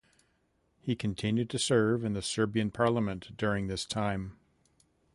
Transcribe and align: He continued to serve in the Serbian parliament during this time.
He 0.81 0.95
continued 0.95 1.47
to 1.51 1.59
serve 1.59 2.03
in 2.03 2.13
the 2.13 2.23
Serbian 2.23 2.71
parliament 2.71 3.37
during 3.37 3.67
this 3.67 3.85
time. 3.85 4.35